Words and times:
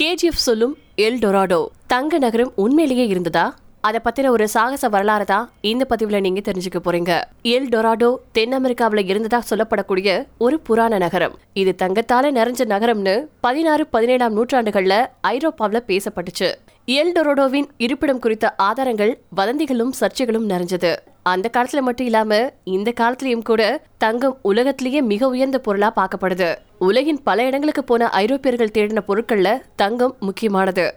KGF 0.00 0.44
சொல்லும் 0.46 0.76
L 0.96 1.18
Dorado 1.22 1.66
தங்க 1.86 2.18
நகரம் 2.18 2.52
உண்மையிலேயே 2.54 3.06
இருந்ததா? 3.06 3.54
அதை 3.80 4.00
பத்தின 4.04 4.28
ஒரு 4.28 4.48
சாகச 4.48 4.88
வரலாறு 4.88 5.24
தான் 5.24 5.50
இந்த 5.60 5.86
பதிவுல 5.88 6.20
நீங்க 6.20 6.40
தெரிஞ்சுக்க 6.40 6.78
போறீங்க. 6.84 7.20
எல் 7.42 7.68
டொராடோ 7.68 8.16
தென் 8.32 8.52
அமெரிக்காவில 8.52 9.04
இருந்ததா 9.04 9.42
சொல்லப்படக்கூடிய 9.50 10.26
ஒரு 10.38 10.60
புராண 10.60 10.98
நகரம். 10.98 11.38
இது 11.52 11.74
தங்கத்தால 11.82 12.30
நிறைஞ்ச 12.38 12.64
நகரம்னு 12.64 13.26
பதினாறு 13.40 13.86
பதினேழாம் 13.86 14.36
நூற்றாண்டுகள்ல 14.36 15.06
ஐரோப்பாவில 15.28 15.82
பேசப்பட்டுச்சு. 15.86 16.54
எல் 16.86 17.12
டொராடோவின் 17.14 17.68
இருப்பிடம் 17.76 18.18
குறித்த 18.18 18.54
ஆதாரங்கள் 18.56 19.20
வதந்திகளும் 19.36 19.90
சர்ச்சைகளும் 20.00 20.48
நிறைஞ்சது. 20.48 20.96
அந்த 21.22 21.50
காலத்துல 21.52 21.80
மட்டும் 21.80 22.06
இல்லாம 22.06 22.52
இந்த 22.64 22.92
காலத்திலயும் 23.00 23.42
கூட 23.42 23.82
தங்கம் 23.98 24.38
உலகத்திலேயே 24.42 25.00
மிக 25.00 25.28
உயர்ந்த 25.28 25.58
பொருளா 25.58 25.92
பார்க்கப்படுது. 25.96 26.56
உலகின் 26.78 27.22
பல 27.22 27.44
இடங்களுக்கு 27.44 27.84
போன 27.84 28.08
ஐரோப்பியர்கள் 28.08 28.70
தேடின 28.70 28.98
பொருட்கள்ல 29.08 29.60
தங்கம் 29.76 30.16
முக்கியமானது. 30.20 30.94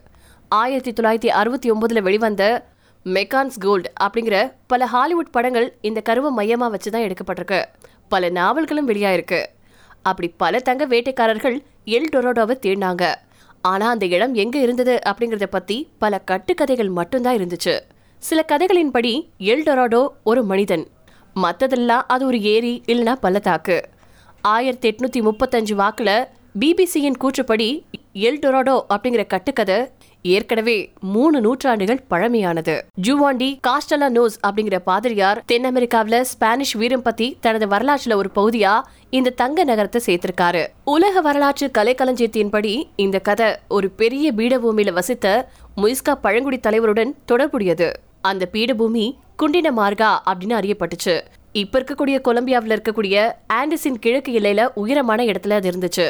ஆயிரத்தி 0.50 0.92
தொள்ளாயிரத்தி 0.92 1.32
அறுபத்தி 1.32 1.72
ஒன்பதுல 1.72 2.02
வெளிவந்த 2.02 2.66
மெக்கான்ஸ் 3.06 3.58
கோல்டு 3.60 3.92
அப்படிங்கிற 4.04 4.52
பல 4.68 4.86
ஹாலிவுட் 4.86 5.32
படங்கள் 5.32 5.78
இந்த 5.82 6.02
கருவை 6.02 6.32
மையமா 6.38 6.76
வச்சுதான் 6.76 7.12
எடுக்கப்பட்டிருக்கு. 7.12 7.64
பல 8.10 8.30
நாவல்களும் 8.30 8.88
வெளியாயிருக்கு. 8.88 9.46
அப்படி 10.02 10.34
பல 10.38 10.60
தங்க 10.60 10.88
வேட்டைக்காரர்கள் 10.88 11.64
எல் 11.86 12.10
டொரோடோவை 12.12 12.58
தேடினாங்க. 12.62 13.16
ஆனா 13.62 13.90
அந்த 13.90 14.06
இடம் 14.06 14.34
எங்க 14.34 14.60
இருந்தது 14.60 15.00
அப்படிங்கறத 15.06 15.46
பத்தி 15.46 15.90
பல 15.98 16.22
கட்டுக்கதைகள் 16.32 16.90
மட்டும்தான் 16.90 17.38
இருந்துச்சு. 17.38 17.80
சில 18.28 18.46
கதைகளின்படி 18.52 19.12
எல் 19.52 19.64
டொராடோ 19.68 20.08
ஒரு 20.24 20.44
மனிதன். 20.44 20.88
மற்றதெல்லாம் 21.36 22.04
அது 22.08 22.26
ஒரு 22.26 22.42
ஏரி 22.42 22.84
இல்லைன்னா 22.88 23.14
பள்ளத்தாக்கு. 23.14 23.78
ஆயிரத்தி 24.42 24.88
எட்நூத்தி 24.92 25.20
முப்பத்தஞ்சு 25.28 25.74
வாக்கில் 25.74 26.28
பிபிசியின் 26.60 27.20
கூற்றுப்படி 27.24 27.68
எல் 28.14 28.40
டொராடோ 28.44 28.76
அப்படிங்கிற 28.94 29.28
கட்டுக்கதை 29.28 29.78
ஏற்கனவே 30.22 30.92
மூணு 31.00 31.42
நூற்றாண்டுகள் 31.42 32.04
பழமையானது. 32.10 32.76
ஜூவாண்டி 33.08 33.50
காஸ்டலா 33.68 34.10
நோஸ் 34.18 34.38
அப்படிங்கிற 34.48 34.80
பாதிரியார் 34.90 35.44
தென் 35.46 35.64
அமெரிக்காவில் 35.64 36.24
ஸ்பானிஷ் 36.24 36.76
வீரம் 36.76 37.02
பத்தி 37.02 37.38
தனது 37.42 37.68
வரலாற்றுல 37.68 38.16
ஒரு 38.16 38.32
பகுதியா 38.36 38.82
இந்த 39.10 39.30
தங்க 39.30 39.64
நகரத்தை 39.64 40.02
சேர்த்திருக்காரு. 40.06 40.64
உலக 40.86 41.22
வரலாற்று 41.22 41.70
கலைக்களஞ்சியத்தின்படி 41.78 42.84
இந்த 42.96 43.20
கதை 43.20 43.50
ஒரு 43.68 43.90
பெரிய 43.90 44.34
பீடபூமியில 44.34 44.94
வசித்த 44.94 45.50
முயிஸ்கா 45.78 46.16
பழங்குடி 46.22 46.58
தலைவருடன் 46.58 47.14
தொடர்புடையது. 47.26 47.92
அந்த 48.30 48.44
பீடபூமி 48.54 49.06
குண்டின 49.42 49.70
மார்கா 49.80 50.10
அப்படின்னு 50.30 50.58
அறியப்பட்டுச்சு. 50.60 51.16
இப்ப 51.62 51.80
இருக்கக்கூடிய 51.80 52.18
கொலம்பியாவில் 52.28 52.74
இருக்கக்கூடிய 52.76 53.16
ஆண்டிஸின் 53.54 54.02
கிழக்கு 54.04 54.32
எல்லையில 54.40 54.68
உயரமான 54.82 55.24
இடத்துல 55.24 55.58
அது 55.60 55.70
இருந்துச்சு. 55.72 56.06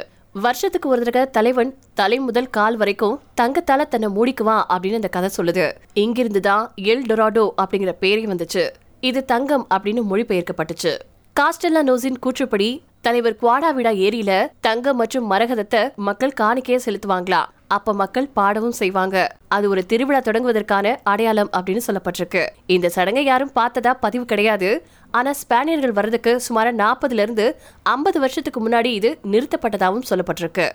வருஷத்துக்கு 0.46 0.88
ஒரு 0.90 1.02
தடவை 1.04 1.26
தலைவன் 1.38 1.72
தலை 1.94 2.18
முதல் 2.20 2.50
கால் 2.50 2.78
வரைக்கும் 2.78 3.20
தங்கத்தால 3.42 3.88
தன்னை 3.88 4.10
மூடிக்குவான் 4.18 4.64
அப்படின்னு 4.74 5.00
அந்த 5.00 5.12
கதை 5.16 5.30
சொல்லுது. 5.38 5.66
இங்கிருந்து 5.94 6.40
தான் 6.40 6.64
எல் 6.92 7.04
டொராடோ 7.10 7.46
அப்படிங்கிற 7.64 7.94
பேரே 8.02 8.24
வந்துச்சு. 8.34 8.64
இது 9.10 9.26
தங்கம் 9.26 9.68
அப்படின்னு 9.74 10.04
மொழிபெயர்க்கப்பட்டுச்சு. 10.12 10.94
காஸ்டெல்லா 11.40 11.84
நோஸின் 11.90 12.22
கூற்றுப்படி 12.26 12.70
தலைவர் 13.02 13.38
குவாடாவிடா 13.42 13.92
ஏரியில 14.06 14.32
தங்கம் 14.62 14.98
மற்றும் 14.98 15.32
மரகதத்தை 15.32 15.82
மக்கள் 16.10 16.38
காணிக்கையே 16.42 16.80
செலுத்துவாங்களா? 16.86 17.42
அப்ப 17.78 17.94
மக்கள் 18.02 18.30
பாடவும் 18.38 18.78
செய்வாங்க. 18.82 19.18
அது 19.56 19.66
ஒரு 19.74 19.82
திருவிழா 19.92 20.20
தொடங்குவதற்கான 20.20 20.96
அடையாளம் 21.12 21.52
அப்படின்னு 21.58 21.84
சொல்லப்பட்டிருக்கு. 21.88 22.44
இந்த 22.76 22.90
சடங்கை 22.96 23.24
யாரும் 23.32 23.54
பார்த்ததா 23.60 23.94
பதிவு 24.06 24.26
கிடையாது. 24.32 24.70
ஆனா 25.12 25.32
ஸ்பானியர்கள் 25.42 25.98
வர்றதுக்கு 26.00 26.34
சுமார 26.48 26.74
நாற்பதுல 26.84 27.26
இருந்து 27.26 27.48
ஐம்பது 27.96 28.20
வருஷத்துக்கு 28.20 28.62
முன்னாடி 28.68 28.92
இது 29.00 29.12
நிறுத்தப்பட்டதாகவும் 29.34 30.10
சொல்லப்பட்டிருக்கு. 30.10 30.68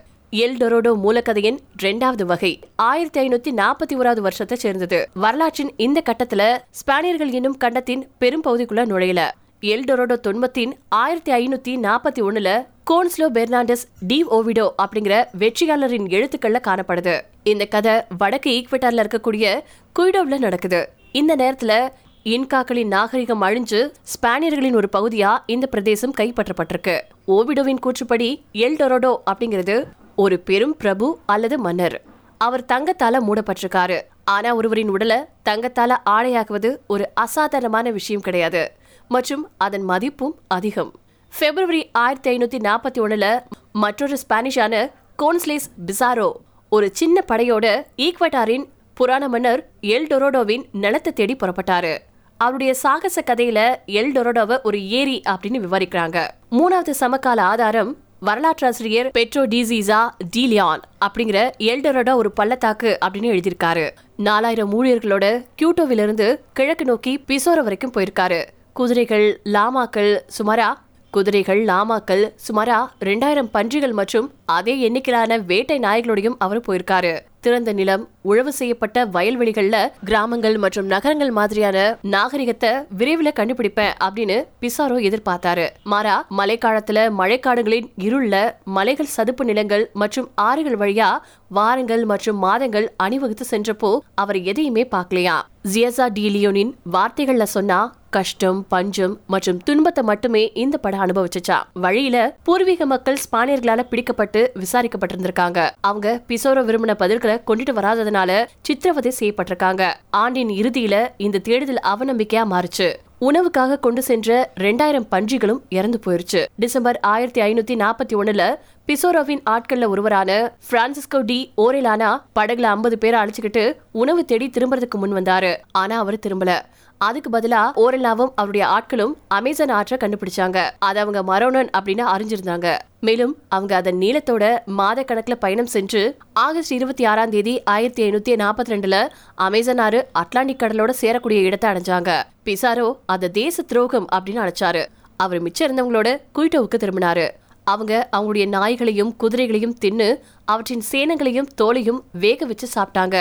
எல் 0.42 0.56
டொரோடோ 0.60 0.90
மூலக்கதையின் 1.04 1.58
இரண்டாவது 1.82 2.24
வகை. 2.30 2.52
ஆயிரத்தி 2.90 3.18
ஐநூத்தி 3.20 3.50
நாற்பத்தி 3.60 3.94
ஓராவது 4.00 4.22
வருஷத்தை 4.26 4.56
சேர்ந்தது. 4.64 4.98
வரலாற்றின் 5.24 5.72
இந்த 5.86 6.02
கட்டத்துல 6.08 6.42
ஸ்பானியர்கள் 6.80 7.30
என்னும் 7.38 7.56
கண்டத்தின் 7.56 8.02
பெரும் 8.18 8.44
பகுதிக்குள்ள 8.46 8.82
நுழையல. 8.90 9.22
எல் 9.70 9.86
டொரோடோ 9.88 10.16
தொன்மத்தின் 10.26 10.72
ஆயிரத்தி 11.02 11.30
ஐநூத்தி 11.32 11.72
நாற்பத்தி 11.86 12.20
ஒண்ணுல 12.26 12.50
கோன்ஸ்லோ 12.90 13.26
பெர்னாண்டஸ் 13.26 13.88
டி 14.06 14.24
ஓவிடோ 14.24 14.72
அப்படிங்கிற 14.82 15.26
வெற்றியாளரின் 15.38 16.06
எழுத்துக்கள்ல 16.06 16.60
காணப்படுது. 16.68 17.20
இந்த 17.42 17.64
கதை 17.64 17.92
வடக்கு 18.18 18.50
ஈக்வெட்டார்ல 18.50 19.04
இருக்கக்கூடிய 19.04 19.60
குயிடோவ்ல 19.98 20.38
நடக்குது. 20.38 20.88
இந்த 21.12 21.36
நேரத்துல 21.36 21.88
இன்காக்களின் 22.24 22.86
நாகரிகம் 22.86 23.42
அழிஞ்சு 23.42 23.92
ஸ்பானியர்களின் 24.02 24.74
ஒரு 24.74 24.88
பகுதியா 24.96 25.38
இந்த 25.46 25.66
பிரதேசம் 25.66 26.14
கைப்பற்றப்பட்டிருக்கு. 26.20 27.00
ஓவிடோவின் 27.26 27.78
கூற்றுப்படி 27.86 28.42
எல் 28.52 28.78
டொரோடோ 28.78 29.16
அப்படிங்கிறது 29.30 29.84
ஒரு 30.16 30.38
பெரும் 30.38 30.76
பிரபு 30.76 31.18
அல்லது 31.26 31.58
மன்னர். 31.58 32.02
அவர் 32.38 32.64
தங்கத்தால 32.72 33.16
மூடப்பட்டிருக்காரு. 33.28 34.00
ஆனா 34.24 34.54
ஒருவரின் 34.54 34.88
உடலை 34.88 35.16
தங்கத்தால 35.44 35.96
ஆடையாக்குவது 36.10 36.76
ஒரு 36.86 37.10
அசாதாரணமான 37.14 37.90
விஷயம் 37.90 38.20
கிடையாது. 38.20 38.72
மற்றும் 39.08 39.48
அதன் 39.56 39.82
மதிப்பும் 39.82 40.34
அதிகம். 40.48 40.92
பிப்ரவரி 41.32 41.90
ஆயிரத்தி 41.92 42.28
ஐநூத்தி 42.30 42.58
நாற்பத்தி 42.66 43.00
ஒண்ணுல 43.00 43.26
மற்றொரு 43.72 44.16
ஸ்பானிஷான 44.22 44.90
கோன்ஸ்லேஸ் 45.22 45.68
பிசாரோ 45.86 46.32
ஒரு 46.68 46.90
சின்ன 46.92 47.24
படையோட 47.28 47.66
ஈக்வட்டாரின் 47.96 48.64
புராண 48.94 49.28
மன்னர் 49.28 49.68
எல் 49.82 50.08
டொரோடோவின் 50.10 50.64
நிலத்தை 50.72 51.12
தேடி 51.12 51.36
புறப்பட்டாரு. 51.36 51.98
அவருடைய 52.36 52.74
சாகச 52.74 53.22
கதையில 53.26 53.60
எல் 53.86 54.12
டொரோடோவை 54.16 54.62
ஒரு 54.62 54.88
ஏரி 54.88 55.22
அப்படின்னு 55.28 55.62
விவரிக்கிறாங்க. 55.66 56.18
மூணாவது 56.50 56.90
சமகால 56.90 57.42
ஆதாரம் 57.42 57.96
வரலாற்றாசிரியர் 58.20 59.10
பெட்ரோ 59.18 59.42
டிசீசா 59.54 60.00
டீலியான் 60.36 60.82
அப்படிங்கிற 61.06 61.50
எல்டரோட 61.58 62.14
ஒரு 62.14 62.32
பள்ளத்தாக்கு 62.32 62.98
அப்படின்னு 63.04 63.32
எழுதியிருக்காரு. 63.34 63.90
நாலாயிரம் 64.16 64.72
ஊழியர்களோட 64.78 65.44
கியூட்டோவிலிருந்து 65.62 66.28
கிழக்கு 66.52 66.84
நோக்கி 66.84 67.24
பிசோரோ 67.26 67.62
வரைக்கும் 67.62 67.92
போயிருக்காரு. 67.96 68.44
குதிரைகள் 68.72 69.40
லாமாக்கள் 69.44 70.12
சுமாரா 70.38 70.68
குதிரைகள் 71.14 71.60
லாமாக்கள் 71.68 72.24
சுமாரா 72.46 72.78
ரெண்டாயிரம் 73.08 73.48
பன்றிகள் 73.54 73.94
மற்றும் 74.00 74.26
அதே 74.56 74.74
எண்ணிக்கையிலான 74.86 75.38
வேட்டை 75.50 75.78
நாய்களோடையும் 75.84 76.36
அவர் 76.38 76.66
போயிருக்காரு. 76.66 77.12
திறந்த 77.40 77.72
நிலம் 77.78 78.04
உழவு 78.30 78.52
செய்யப்பட்ட 78.52 79.04
வயல்வெளிகள்ல 79.14 79.76
கிராமங்கள் 80.08 80.56
மற்றும் 80.64 80.86
நகரங்கள் 80.86 81.30
மாதிரியான 81.30 81.98
நாகரிகத்தை 82.14 82.70
விரைவில் 83.00 83.36
கண்டுபிடிப்பேன் 83.38 83.94
அப்படின்னு 84.06 84.38
பிசாரோ 84.62 84.96
எதிர்பார்த்தாரு. 85.08 85.66
மாறா 85.92 86.16
மழைக்காலத்துல 86.38 87.04
மழைக்காடுகளின் 87.20 87.88
இருள்ல 88.06 88.36
மலைகள் 88.78 89.12
சதுப்பு 89.16 89.44
நிலங்கள் 89.44 89.90
மற்றும் 90.02 90.28
ஆறுகள் 90.48 90.78
வழியா 90.82 91.10
வாரங்கள் 91.58 92.04
மற்றும் 92.04 92.40
மாதங்கள் 92.46 92.88
அணிவகுத்து 92.96 93.46
சென்றப்போ 93.50 93.92
அவர் 94.14 94.40
எதையுமே 94.52 94.84
பார்க்கலையா? 94.96 95.36
ஜியசா 95.72 96.08
டி 96.16 96.26
லியோனின் 96.34 96.74
வார்த்தைகள்ல 96.92 97.46
சொன்னா 97.56 97.78
கஷ்டம் 98.10 98.66
பஞ்சம் 98.68 99.20
மற்றும் 99.26 99.58
துன்பத்தை 99.58 100.04
மட்டுமே 100.04 100.50
இந்த 100.54 100.78
படம் 100.78 101.00
அனுபவிச்சுச்சா? 101.00 101.56
வழியில 101.72 102.36
பூர்வீக 102.42 102.86
மக்கள் 102.86 103.18
ஸ்பானியர்களால 103.24 103.82
பிடிக்கப்பட்டு 103.90 104.50
விசாரிக்கப்பட்டிருந்திருக்காங்க. 104.54 105.70
அவங்க 105.80 106.22
பிசோரோ 106.28 106.62
விரும்பின 106.68 106.94
பதில்களை 106.98 107.40
கொண்டுட்டு 107.46 107.72
வராததுனால 107.74 108.46
சித்திரவதை 108.60 109.12
செய்யப்பட்டிருக்காங்க. 109.20 109.92
ஆண்டின் 110.10 110.48
இறுதியில 110.48 111.08
இந்த 111.16 111.38
தேடுதல் 111.38 111.80
அவநம்பிக்கையா 111.88 112.44
மாறுச்சு. 112.54 112.94
உணவுக்காக 113.20 113.80
கொண்டு 113.80 114.02
சென்ற 114.02 114.50
ரெண்டாயிரம் 114.60 115.06
பன்றிகளும் 115.10 115.60
இறந்து 115.68 116.00
போயிருச்சு. 116.06 116.44
டிசம்பர் 116.56 117.00
ஆயிரத்தி 117.00 117.40
ஐநூத்தி 117.40 117.78
நாற்பத்தி 117.78 118.14
ஒண்ணுல 118.14 118.54
பிசோரோவின் 118.88 119.42
ஆட்கள்ல 119.50 119.88
ஒருவரான 119.88 120.52
பிரான்சிஸ்கோ 120.70 121.18
டி 121.24 121.52
ஓரேலானா 121.56 122.22
படகுல 122.38 122.62
ஐம்பது 122.62 122.98
பேரை 122.98 123.20
அழைச்சுக்கிட்டு 123.20 123.76
உணவு 123.92 124.24
தேடி 124.24 124.46
திரும்புறதுக்கு 124.46 124.96
முன் 124.96 125.12
வந்தாரு. 125.12 125.56
ஆனா 125.72 125.98
அவர் 125.98 126.18
திரும்பல. 126.26 126.60
அதுக்கு 126.98 127.30
பதிலா 127.30 127.60
ஓரெல்லாவும் 127.76 128.32
அவருடைய 128.34 128.66
ஆட்களும் 128.66 129.12
அமேசான் 129.28 129.68
ஆற்றை 129.68 129.98
கண்டுபிடிச்சாங்க. 130.02 130.70
அது 130.78 131.00
அவங்க 131.00 131.22
மரோனன் 131.32 131.68
அப்படின்னு 131.78 132.04
அறிஞ்சிருந்தாங்க. 132.14 132.78
மேலும் 133.00 133.36
அவங்க 133.48 133.76
அதன் 133.76 133.96
நீளத்தோட 133.96 134.64
மாத 134.64 135.04
கணக்குல 135.08 135.34
பயணம் 135.34 135.72
சென்று 135.74 136.16
ஆகஸ்ட் 136.32 136.72
இருபத்தி 136.72 137.04
ஆறாம் 137.04 137.30
தேதி 137.30 137.62
ஆயிரத்தி 137.62 138.10
ஐநூத்தி 138.10 138.38
நாற்பத்தி 138.44 138.72
ரெண்டுல 138.74 139.08
அமேசான் 139.34 139.78
ஆறு 139.78 140.08
அட்லாண்டிக் 140.12 140.62
கடலோட 140.62 140.92
சேரக்கூடிய 141.00 141.42
இடத்தை 141.42 141.70
அடைஞ்சாங்க. 141.70 142.22
பிசாரோ 142.44 142.96
அதை 143.06 143.30
தேச 143.30 143.62
துரோகம் 143.62 144.08
அப்படின்னு 144.14 144.44
அழைச்சாரு. 144.44 144.86
அவர் 145.16 145.40
மிச்சம் 145.40 145.68
இருந்தவங்களோட 145.68 146.20
குயிட்டோவுக்கு 146.34 146.78
திரும்பினாரு. 146.78 147.28
அவங்க 147.72 147.92
அவங்களுடைய 148.16 148.46
நாய்களையும் 148.56 149.12
குதிரைகளையும் 149.22 149.76
தின்னு 149.82 150.08
அவற்றின் 150.52 150.84
சேனங்களையும் 150.90 151.50
தோலையும் 151.60 152.00
வேக 152.24 152.46
வச்சு 152.50 152.66
சாப்பிட்டாங்க. 152.74 153.16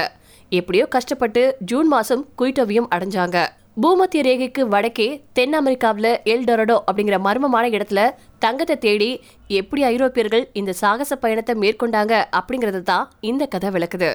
எப்படியோ 0.59 0.85
கஷ்டப்பட்டு 0.95 1.41
ஜூன் 1.69 1.89
மாசம் 1.93 2.25
குயிட்டோவையும் 2.41 2.91
அடைஞ்சாங்க. 2.95 3.37
பூமத்திய 3.83 4.21
ரேகைக்கு 4.27 4.61
வடக்கே 4.73 5.07
தென் 5.37 5.55
அமெரிக்காவில் 5.57 6.11
எல்டொரடோ 6.33 6.77
அப்படிங்கிற 6.87 7.17
மர்மமான 7.25 7.65
இடத்துல 7.77 8.03
தங்கத்தை 8.43 8.75
தேடி 8.85 9.09
எப்படி 9.59 9.81
ஐரோப்பியர்கள் 9.93 10.45
இந்த 10.59 10.71
சாகச 10.81 11.11
பயணத்தை 11.23 11.55
மேற்கொண்டாங்க 11.63 12.13
அப்படிங்கறது 12.39 12.81
தான் 12.91 13.05
இந்த 13.31 13.45
கதை 13.55 13.71
விளக்குது. 13.75 14.11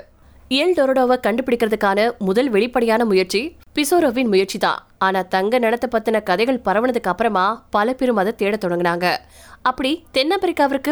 எல் 0.53 0.73
டொரடோவை 0.77 1.17
கண்டுபிடிக்கிறதுக்கான 1.27 2.19
முதல் 2.19 2.49
வெளிப்படையான 2.49 3.05
முயற்சி 3.05 3.57
பிசோரோவின் 3.75 4.27
முயற்சி 4.27 4.59
தான் 4.59 4.81
ஆனா 4.99 5.23
தங்க 5.23 5.59
நிலத்தை 5.59 5.89
பத்தின 5.93 6.23
கதைகள் 6.23 6.61
பரவனதுக்கு 6.65 7.11
அப்புறமா 7.13 7.67
பல 7.71 7.93
பேரும் 7.93 8.17
அதை 8.17 8.33
தேட 8.33 8.57
தொடங்கினாங்க. 8.57 9.17
அப்படி 9.63 10.05
தென் 10.11 10.39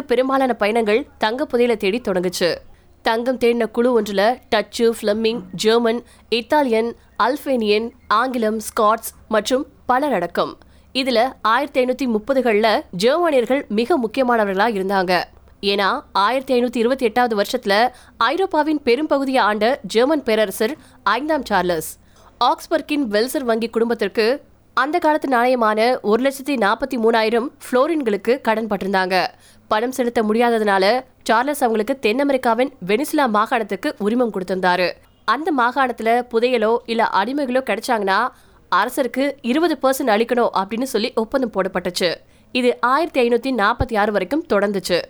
பெரும்பாலான 0.07 0.53
பயணங்கள் 0.53 1.07
தங்க 1.19 1.47
புதையலை 1.53 1.77
தேடி 1.77 2.01
தொடங்குச்சு. 2.01 2.55
தங்கம் 3.03 3.39
தேடின 3.39 3.67
குழு 3.71 4.03
ஒன்றுல 4.03 4.39
Dutch 4.49 4.95
Flemish 5.03 5.41
German 5.53 6.03
Italian 6.29 6.97
Albanian 7.23 7.91
ஆங்கிலம் 8.09 8.61
ஸ்காட்ஸ் 8.61 9.13
மற்றும் 9.29 9.67
பலர் 9.87 10.13
அடக்கம். 10.13 10.59
இதுல 10.95 11.33
ஆயிரத்தி 11.43 11.85
ஐநூத்தி 11.85 12.17
முப்பதுகள்ல 12.17 12.83
ஜெர்மானியர்கள் 13.03 13.67
மிக 13.69 13.99
முக்கியமானவர்களா 13.99 14.69
இருந்தாங்க. 14.79 15.23
ஏன்னா 15.62 16.01
ஆயிரத்தி 16.12 16.53
ஐநூத்தி 16.55 16.77
இருபத்தி 16.77 17.05
எட்டாவது 17.05 17.35
வருஷத்துல 17.37 17.89
ஐரோப்பாவின் 18.17 18.83
பெரும்பகுதியை 18.83 19.43
ஆண்ட 19.43 19.81
ஜெர்மன் 19.83 20.23
பேரரசர் 20.23 20.75
ஐந்தாம் 21.03 21.45
சார்லஸ். 21.45 21.99
ஆக்ஸ்பர்க்கின் 22.45 23.05
வெல்சர் 23.15 23.43
வங்கி 23.43 23.69
குடும்பத்திற்கு 23.69 24.43
அந்த 24.75 24.99
காலத்து 24.99 25.29
நாணயமான 25.29 26.01
ஒரு 26.01 26.23
லட்சத்தி 26.23 26.55
நாற்பத்தி 26.57 26.97
மூணாயிரம் 26.97 27.49
புளோரின்களுக்கு 27.65 28.41
கடன் 28.41 28.67
பட்டிருந்தாங்க. 28.67 29.27
பணம் 29.69 29.93
செலுத்த 29.93 30.23
முடியாததுனால 30.23 31.05
சார்லஸ் 31.23 31.61
அவங்களுக்கு 31.61 31.99
தென் 31.99 32.21
அமெரிக்காவின் 32.21 32.73
வெனிசுலா 32.87 33.27
மாகாணத்துக்கு 33.27 33.95
உரிமம் 33.99 34.33
கொடுத்திருந்தாரு. 34.33 34.91
அந்த 35.25 35.53
மாகாணத்துல 35.59 36.23
புதையலோ 36.33 36.77
இல்ல 36.87 37.11
அடிமைகளோ 37.13 37.63
கிடைச்சாங்கன்னா 37.71 38.29
அரசருக்கு 38.77 39.33
இருபது 39.43 39.79
பர்சன்ட் 39.83 40.15
அளிக்கணும் 40.17 40.51
அப்படின்னு 40.61 40.83
சொல்லி 40.83 41.13
ஒப்பந்தம் 41.15 41.53
போடப்பட்டுச்சு. 41.55 42.15
இது 42.53 42.79
ஆயிரத்தி 42.81 43.29
ஐநூத்தி 43.29 43.55
நாற்பத்தி 43.63 43.99
ஆறு 43.99 44.13
வரைக்கும் 44.13 44.47
தொடர்ந்துச்சு. 44.53 45.01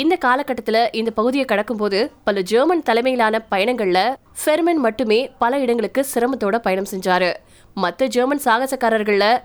இந்த 0.00 0.16
காலகட்டத்தில் 0.16 0.88
இந்த 0.92 1.10
பகுதியை 1.10 1.44
கடக்கும்போது 1.48 1.98
பல 2.24 2.40
ஜெர்மன் 2.40 2.82
தலைமையிலான 2.82 3.40
பயணங்களில் 3.50 4.14
ஃபெர்மன் 4.40 4.80
மட்டுமே 4.84 5.18
பல 5.42 5.58
இடங்களுக்கு 5.58 6.06
சிரமத்தோட 6.14 6.58
பயணம் 6.58 6.88
செஞ்சாரு. 6.92 7.34
மற்ற 7.74 8.06
ஜெர்மன் 8.06 8.40
சாகசக்காரர்களில் 8.44 9.42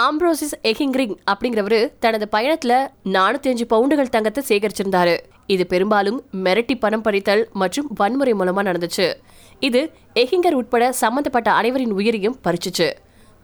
ஆம்ப்ரோசிஸ் 0.00 0.52
எஹிங்ரிங் 0.62 1.16
அப்படிங்கிறவரு 1.30 1.92
தனது 1.98 2.28
பயணத்துல 2.32 2.74
நானூத்தி 3.04 3.48
அஞ்சு 3.52 3.66
பவுண்டுகள் 3.70 4.12
தங்கத்தை 4.16 4.44
சேகரிச்சிருந்தாரு. 4.48 5.16
இது 5.46 5.66
பெரும்பாலும் 5.66 6.24
மிரட்டி 6.44 6.76
பணம் 6.78 7.02
பறித்தல் 7.02 7.48
மற்றும் 7.52 7.88
வன்முறை 7.94 8.32
மூலமா 8.32 8.64
நடந்துச்சு. 8.70 9.14
இது 9.60 9.90
எஹிங்கர் 10.14 10.58
உட்பட 10.60 10.92
சம்பந்தப்பட்ட 10.92 11.50
அனைவரின் 11.52 11.96
உயிரையும் 12.00 12.38
பறிச்சுச்சு. 12.44 12.90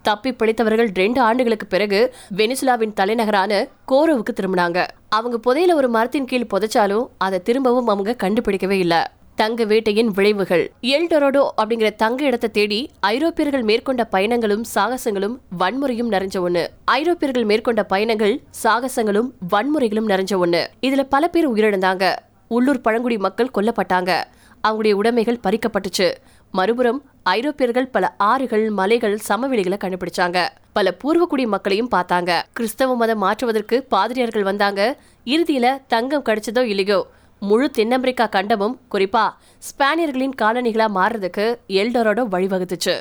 தப்பி 0.02 0.30
பிழைத்தவர்கள் 0.30 0.90
ரெண்டு 0.94 1.20
ஆண்டுகளுக்கு 1.20 1.66
பிறகு 1.66 2.14
வெனிசுலாவின் 2.36 2.92
தலைநகரான 2.92 3.68
கோரோவுக்கு 3.92 4.32
திரும்பினாங்க. 4.32 4.86
அவங்க 5.08 5.38
புதையில 5.46 5.74
ஒரு 5.74 5.88
மரத்தின் 5.88 6.24
கீழ் 6.24 6.46
புதைச்சாலும் 6.50 7.06
அதை 7.18 7.42
திரும்பவும் 7.42 7.86
அவங்க 7.86 8.16
கண்டுபிடிக்கவே 8.22 8.70
இல்லை. 8.70 8.98
தங்க 9.34 9.64
வேட்டையின் 9.64 10.06
விளைவுகள். 10.06 10.72
எல்டொரோடோ 10.82 11.48
அப்படிங்கிற 11.62 11.94
தங்க 11.94 12.24
இடத்தை 12.24 12.50
தேடி 12.50 12.90
ஐரோப்பியர்கள் 13.00 13.62
மேற்கொண்ட 13.62 14.08
பயணங்களும் 14.12 14.64
சாகசங்களும் 14.74 15.38
வன்முறையும் 15.58 16.10
நிறைஞ்ச 16.10 16.40
ஒண்ணு. 16.46 16.66
ஐரோப்பியர்கள் 16.84 17.44
மேற்கொண்ட 17.44 17.84
பயணங்கள் 17.84 18.40
சாகசங்களும் 18.64 19.30
வன்முறைகளும் 19.50 20.08
நிறைஞ்ச 20.08 20.36
ஒண்ணு. 20.44 20.66
இதுல 20.82 21.02
பல 21.08 21.28
பேர் 21.28 21.50
உயிரிழந்தாங்க. 21.50 22.16
உள்ளூர் 22.48 22.80
பழங்குடி 22.80 23.18
மக்கள் 23.18 23.50
கொல்லப்பட்டாங்க. 23.54 24.22
அவங்களுடைய 24.68 24.92
உடைமைகள் 24.92 25.40
பறிக்கப்பட்டுச்சு. 25.42 26.12
மறுபுறம் 26.52 27.00
ஐரோப்பியர்கள் 27.22 27.92
பல 27.94 28.14
ஆறுகள் 28.30 28.70
மலைகள் 28.70 29.16
சமவெளிகளை 29.28 29.76
கண்டுபிடிச்சாங்க. 29.84 30.38
பல 30.72 30.96
பூர்வக்குடி 31.02 31.44
மக்களையும் 31.46 31.90
பார்த்தாங்க. 31.94 32.30
கிறிஸ்தவ 32.52 32.96
மதம் 32.96 33.18
மாற்றுவதற்கு 33.18 33.86
பாதிரியார்கள் 33.94 34.48
வந்தாங்க. 34.50 34.80
இறுதியில 35.26 35.66
தங்கம் 35.86 36.26
கிடைச்சதோ 36.28 36.64
இல்லையோ 36.74 36.98
முழு 37.40 37.70
தென் 37.70 37.92
அமெரிக்கா 37.92 38.26
கண்டமும் 38.26 38.76
குறிப்பா 38.94 39.24
ஸ்பானியர்களின் 39.68 40.36
காலனிகளா 40.42 40.88
மாறுறதுக்கு 40.98 41.46
எல்டோரோட 41.80 42.20
வழிவகுத்துச்சு. 42.34 42.94